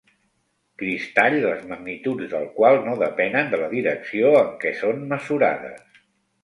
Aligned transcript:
Cristall 0.83 1.37
les 1.43 1.67
magnituds 1.73 2.31
del 2.33 2.49
qual 2.57 2.81
no 2.89 2.97
depenen 3.05 3.53
de 3.55 3.61
la 3.65 3.69
direcció 3.77 4.35
en 4.43 4.53
què 4.65 4.75
són 4.85 5.07
mesurades. 5.15 6.05